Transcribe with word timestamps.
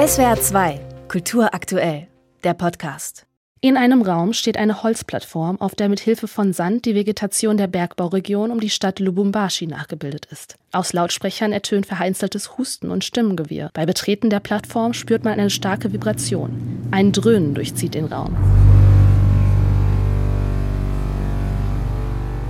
SWR 0.00 0.40
2, 0.40 0.80
Kultur 1.08 1.52
aktuell, 1.52 2.06
der 2.42 2.54
Podcast. 2.54 3.26
In 3.60 3.76
einem 3.76 4.00
Raum 4.00 4.32
steht 4.32 4.56
eine 4.56 4.82
Holzplattform, 4.82 5.60
auf 5.60 5.74
der 5.74 5.90
mit 5.90 6.00
Hilfe 6.00 6.26
von 6.26 6.54
Sand 6.54 6.86
die 6.86 6.94
Vegetation 6.94 7.58
der 7.58 7.66
Bergbauregion 7.66 8.50
um 8.50 8.60
die 8.60 8.70
Stadt 8.70 8.98
Lubumbashi 8.98 9.66
nachgebildet 9.66 10.24
ist. 10.30 10.54
Aus 10.72 10.94
Lautsprechern 10.94 11.52
ertönt 11.52 11.84
vereinzeltes 11.84 12.56
Husten 12.56 12.90
und 12.90 13.04
Stimmengewirr. 13.04 13.68
Bei 13.74 13.84
Betreten 13.84 14.30
der 14.30 14.40
Plattform 14.40 14.94
spürt 14.94 15.24
man 15.24 15.38
eine 15.38 15.50
starke 15.50 15.92
Vibration. 15.92 16.88
Ein 16.92 17.12
Dröhnen 17.12 17.52
durchzieht 17.52 17.92
den 17.92 18.06
Raum. 18.06 18.34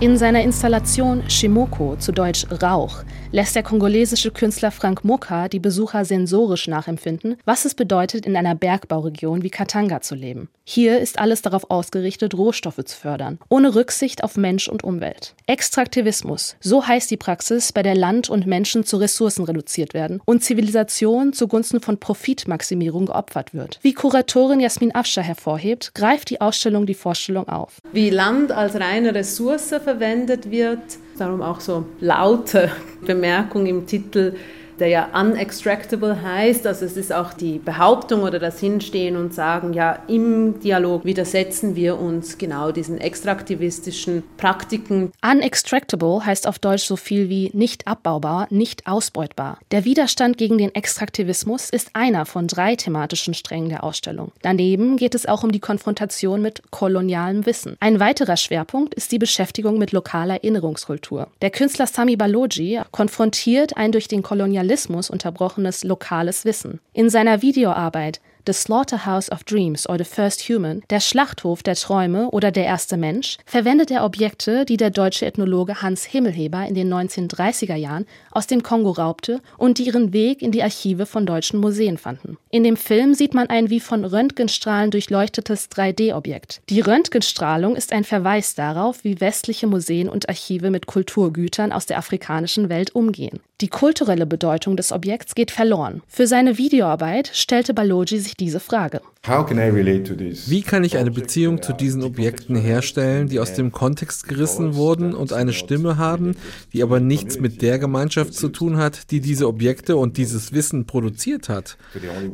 In 0.00 0.18
seiner 0.18 0.42
Installation 0.42 1.22
Shimoko, 1.30 1.94
zu 1.96 2.10
Deutsch 2.10 2.46
Rauch, 2.60 3.04
lässt 3.30 3.54
der 3.54 3.62
kongolesische 3.62 4.32
Künstler 4.32 4.72
Frank 4.72 5.04
Moka 5.04 5.48
die 5.48 5.60
Besucher 5.60 6.04
sensorisch 6.04 6.66
nachempfinden, 6.66 7.36
was 7.44 7.64
es 7.64 7.74
bedeutet, 7.74 8.26
in 8.26 8.36
einer 8.36 8.56
Bergbauregion 8.56 9.44
wie 9.44 9.50
Katanga 9.50 10.00
zu 10.00 10.16
leben. 10.16 10.48
Hier 10.64 10.98
ist 10.98 11.18
alles 11.18 11.42
darauf 11.42 11.70
ausgerichtet, 11.70 12.34
Rohstoffe 12.34 12.84
zu 12.84 12.96
fördern, 12.96 13.38
ohne 13.48 13.74
Rücksicht 13.74 14.24
auf 14.24 14.36
Mensch 14.36 14.68
und 14.68 14.82
Umwelt. 14.82 15.34
Extraktivismus, 15.46 16.56
so 16.60 16.86
heißt 16.86 17.10
die 17.10 17.16
Praxis, 17.16 17.72
bei 17.72 17.82
der 17.82 17.94
Land 17.94 18.28
und 18.28 18.46
Menschen 18.46 18.84
zu 18.84 18.96
Ressourcen 18.96 19.44
reduziert 19.44 19.94
werden 19.94 20.20
und 20.24 20.42
Zivilisation 20.42 21.32
zugunsten 21.32 21.80
von 21.80 21.98
Profitmaximierung 21.98 23.06
geopfert 23.06 23.54
wird. 23.54 23.78
Wie 23.82 23.94
Kuratorin 23.94 24.60
Jasmin 24.60 24.94
Afscher 24.94 25.22
hervorhebt, 25.22 25.94
greift 25.94 26.30
die 26.30 26.40
Ausstellung 26.40 26.84
die 26.84 26.94
Vorstellung 26.94 27.48
auf. 27.48 27.80
Wie 27.94 28.10
Land 28.10 28.50
als 28.50 28.74
reine 28.74 29.14
Ressource 29.14 29.68
verwendet 29.68 30.50
wird, 30.50 30.80
darum 31.16 31.40
auch 31.42 31.60
so 31.60 31.84
laute 32.00 32.68
Bemerkung 33.06 33.66
im 33.66 33.86
Titel 33.86 34.34
der 34.78 34.88
ja 34.88 35.08
unextractable 35.18 36.22
heißt. 36.22 36.66
Also 36.66 36.84
es 36.84 36.96
ist 36.96 37.12
auch 37.12 37.32
die 37.32 37.58
Behauptung 37.58 38.22
oder 38.22 38.38
das 38.38 38.60
Hinstehen 38.60 39.16
und 39.16 39.34
sagen, 39.34 39.72
ja, 39.72 40.00
im 40.08 40.60
Dialog 40.60 41.04
widersetzen 41.04 41.76
wir 41.76 41.98
uns 41.98 42.38
genau 42.38 42.72
diesen 42.72 42.98
extraktivistischen 42.98 44.24
Praktiken. 44.36 45.12
Unextractable 45.22 46.24
heißt 46.24 46.46
auf 46.46 46.58
Deutsch 46.58 46.84
so 46.84 46.96
viel 46.96 47.28
wie 47.28 47.50
nicht 47.54 47.86
abbaubar, 47.86 48.46
nicht 48.50 48.86
ausbeutbar. 48.86 49.58
Der 49.70 49.84
Widerstand 49.84 50.38
gegen 50.38 50.58
den 50.58 50.74
Extraktivismus 50.74 51.70
ist 51.70 51.90
einer 51.92 52.26
von 52.26 52.46
drei 52.46 52.76
thematischen 52.76 53.34
Strängen 53.34 53.68
der 53.68 53.84
Ausstellung. 53.84 54.32
Daneben 54.42 54.96
geht 54.96 55.14
es 55.14 55.26
auch 55.26 55.44
um 55.44 55.52
die 55.52 55.60
Konfrontation 55.60 56.42
mit 56.42 56.62
kolonialem 56.70 57.46
Wissen. 57.46 57.76
Ein 57.80 58.00
weiterer 58.00 58.36
Schwerpunkt 58.36 58.94
ist 58.94 59.12
die 59.12 59.18
Beschäftigung 59.18 59.78
mit 59.78 59.92
lokaler 59.92 60.34
Erinnerungskultur. 60.34 61.28
Der 61.42 61.50
Künstler 61.50 61.86
Sami 61.86 62.16
Balogi 62.16 62.80
konfrontiert 62.90 63.76
ein 63.76 63.92
durch 63.92 64.08
den 64.08 64.22
Kolonialismus 64.22 64.63
Kolonialismus 64.64 65.10
unterbrochenes 65.10 65.84
lokales 65.84 66.44
Wissen. 66.46 66.80
In 66.94 67.10
seiner 67.10 67.42
Videoarbeit 67.42 68.20
The 68.46 68.52
Slaughterhouse 68.52 69.30
of 69.30 69.42
Dreams 69.44 69.88
or 69.88 69.96
The 69.96 70.04
First 70.04 70.50
Human, 70.50 70.82
der 70.90 71.00
Schlachthof 71.00 71.62
der 71.62 71.76
Träume 71.76 72.28
oder 72.30 72.50
der 72.50 72.66
erste 72.66 72.98
Mensch, 72.98 73.38
verwendet 73.46 73.90
er 73.90 74.04
Objekte, 74.04 74.66
die 74.66 74.76
der 74.76 74.90
deutsche 74.90 75.24
Ethnologe 75.24 75.80
Hans 75.80 76.04
Himmelheber 76.04 76.66
in 76.66 76.74
den 76.74 76.92
1930er 76.92 77.74
Jahren 77.74 78.04
aus 78.30 78.46
dem 78.46 78.62
Kongo 78.62 78.90
raubte 78.90 79.40
und 79.56 79.78
die 79.78 79.84
ihren 79.84 80.12
Weg 80.12 80.42
in 80.42 80.52
die 80.52 80.62
Archive 80.62 81.06
von 81.06 81.24
deutschen 81.24 81.58
Museen 81.58 81.96
fanden. 81.96 82.36
In 82.50 82.64
dem 82.64 82.76
Film 82.76 83.14
sieht 83.14 83.32
man 83.32 83.48
ein 83.48 83.70
wie 83.70 83.80
von 83.80 84.04
Röntgenstrahlen 84.04 84.90
durchleuchtetes 84.90 85.70
3D-Objekt. 85.70 86.60
Die 86.68 86.80
Röntgenstrahlung 86.80 87.76
ist 87.76 87.92
ein 87.92 88.04
Verweis 88.04 88.54
darauf, 88.54 89.04
wie 89.04 89.22
westliche 89.22 89.66
Museen 89.66 90.10
und 90.10 90.28
Archive 90.28 90.70
mit 90.70 90.84
Kulturgütern 90.84 91.72
aus 91.72 91.86
der 91.86 91.96
afrikanischen 91.96 92.68
Welt 92.68 92.94
umgehen. 92.94 93.40
Die 93.60 93.68
kulturelle 93.68 94.26
Bedeutung 94.26 94.76
des 94.76 94.92
Objekts 94.92 95.34
geht 95.34 95.50
verloren. 95.50 96.02
Für 96.08 96.26
seine 96.26 96.58
Videoarbeit 96.58 97.30
stellte 97.32 97.72
Balogi 97.72 98.18
sich 98.34 98.46
diese 98.46 98.60
Frage. 98.60 99.00
Wie 99.22 100.62
kann 100.62 100.84
ich 100.84 100.96
eine 100.98 101.10
Beziehung 101.10 101.62
zu 101.62 101.72
diesen 101.72 102.02
Objekten 102.02 102.56
herstellen, 102.56 103.28
die 103.28 103.40
aus 103.40 103.54
dem 103.54 103.72
Kontext 103.72 104.28
gerissen 104.28 104.74
wurden 104.74 105.14
und 105.14 105.32
eine 105.32 105.52
Stimme 105.52 105.96
haben, 105.96 106.36
die 106.72 106.82
aber 106.82 107.00
nichts 107.00 107.40
mit 107.40 107.62
der 107.62 107.78
Gemeinschaft 107.78 108.34
zu 108.34 108.48
tun 108.48 108.76
hat, 108.76 109.10
die 109.10 109.20
diese 109.20 109.48
Objekte 109.48 109.96
und 109.96 110.16
dieses 110.16 110.52
Wissen 110.52 110.86
produziert 110.86 111.48
hat? 111.48 111.78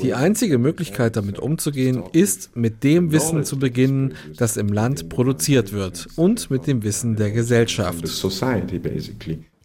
Die 0.00 0.14
einzige 0.14 0.58
Möglichkeit, 0.58 1.16
damit 1.16 1.38
umzugehen, 1.38 2.04
ist, 2.12 2.56
mit 2.56 2.84
dem 2.84 3.12
Wissen 3.12 3.44
zu 3.44 3.58
beginnen, 3.58 4.14
das 4.36 4.56
im 4.56 4.68
Land 4.68 5.08
produziert 5.08 5.72
wird 5.72 6.08
und 6.16 6.50
mit 6.50 6.66
dem 6.66 6.82
Wissen 6.82 7.16
der 7.16 7.30
Gesellschaft. 7.32 8.04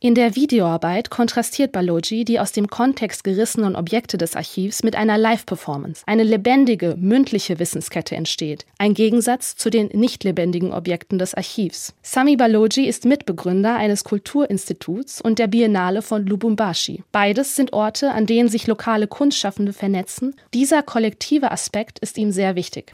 In 0.06 0.16
der 0.16 0.36
Videoarbeit 0.36 1.10
kontrastiert 1.10 1.72
Balogi 1.72 2.26
die 2.26 2.38
aus 2.38 2.52
dem 2.52 2.68
Kontext 2.68 3.24
gerissenen 3.24 3.78
Objekte 3.78 4.18
des 4.18 4.36
Archivs 4.36 4.84
mit 4.84 4.98
einer 4.98 5.18
Live-Performance. 5.18 6.04
Eine 6.06 6.24
lebendige, 6.24 6.98
mündliche 7.00 7.58
Wissenskette 7.58 8.14
entsteht, 8.18 8.66
ein 8.78 8.96
Gegensatz 8.96 9.56
zu 9.56 9.70
den 9.70 9.88
nicht 9.94 10.26
lebendigen 10.26 10.74
Objekten 10.74 11.20
des 11.20 11.34
Archivs. 11.36 11.94
Sami 12.02 12.36
Balogi 12.36 12.86
ist 12.86 13.06
Mitbegründer 13.06 13.78
eines 13.78 14.04
Kulturinstituts 14.04 15.22
und 15.22 15.40
der 15.40 15.48
Biennale 15.48 16.02
von 16.02 16.26
Lubumbashi. 16.26 17.04
Beides 17.14 17.56
sind 17.56 17.72
Orte, 17.72 18.12
an 18.12 18.26
denen 18.26 18.50
sich 18.50 18.68
lokale 18.68 19.08
Kunstschaffende 19.08 19.72
vernetzen. 19.72 20.36
Dieser 20.54 20.84
kollektive 20.84 21.50
Aspekt 21.50 22.00
ist 22.00 22.18
ihm 22.18 22.34
sehr 22.34 22.58
wichtig. 22.58 22.94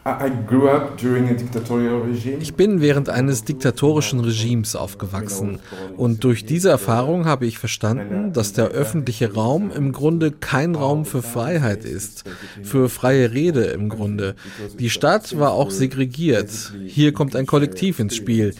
Ich 2.40 2.54
bin 2.54 2.82
während 2.82 3.10
eines 3.10 3.44
diktatorischen 3.46 4.20
Regimes 4.20 4.76
aufgewachsen 4.76 5.60
und 5.98 6.24
durch 6.24 6.46
diese 6.46 6.70
Erfahrung 6.70 6.99
Erfahrung 7.00 7.26
habe 7.26 7.46
ich 7.46 7.60
verstanden, 7.60 8.34
dass 8.34 8.52
der 8.52 8.68
öffentliche 8.72 9.34
Raum 9.34 9.72
im 9.72 9.94
Grunde 9.94 10.32
kein 10.32 10.76
Raum 10.76 11.06
für 11.06 11.22
Freiheit 11.22 11.86
ist, 11.86 12.26
für 12.62 12.90
freie 12.90 13.32
Rede 13.32 13.64
im 13.68 13.88
Grunde. 13.88 14.36
Die 14.78 14.90
Stadt 14.90 15.40
war 15.40 15.54
auch 15.54 15.72
segregiert. 15.72 16.74
Hier 16.86 17.14
kommt 17.14 17.38
ein 17.38 17.46
Kollektiv 17.46 18.00
ins 18.00 18.18
Spiel. 18.18 18.54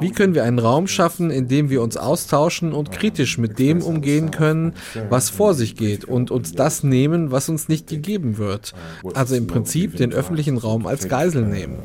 Wie 0.00 0.10
können 0.10 0.34
wir 0.34 0.42
einen 0.42 0.58
Raum 0.58 0.88
schaffen, 0.88 1.30
in 1.30 1.46
dem 1.46 1.70
wir 1.70 1.80
uns 1.80 1.96
austauschen 1.96 2.72
und 2.72 2.90
kritisch 2.90 3.38
mit 3.38 3.60
dem 3.60 3.82
umgehen 3.82 4.32
können, 4.32 4.72
was 5.08 5.30
vor 5.30 5.54
sich 5.54 5.76
geht 5.76 6.04
und 6.04 6.32
uns 6.32 6.54
das 6.54 6.82
nehmen, 6.82 7.30
was 7.30 7.48
uns 7.48 7.68
nicht 7.68 7.86
gegeben 7.86 8.36
wird? 8.36 8.74
Also 9.14 9.36
im 9.36 9.46
Prinzip 9.46 9.94
den 9.96 10.12
öffentlichen 10.12 10.58
Raum 10.58 10.88
als 10.88 11.06
Geisel 11.08 11.46
nehmen. 11.46 11.78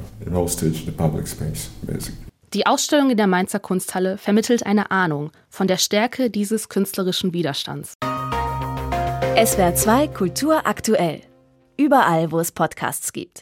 Die 2.54 2.66
Ausstellung 2.66 3.10
in 3.10 3.16
der 3.16 3.28
Mainzer 3.28 3.60
Kunsthalle 3.62 4.18
vermittelt 4.18 4.66
eine 4.66 4.92
Ahnung 4.92 5.32
von 5.50 5.68
der 5.68 5.78
Stärke 5.78 6.30
dieses 6.30 6.68
künstlerischen 6.68 7.32
Widerstands. 7.32 7.96
SWR 9.42 9.74
2 9.74 10.10
Kultur 10.10 10.68
aktuell. 10.68 11.22
Überall, 11.78 12.34
wo 12.34 12.40
es 12.40 12.52
Podcasts 12.52 13.14
gibt. 13.14 13.40